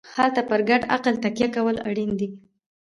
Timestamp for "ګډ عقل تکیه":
0.69-1.47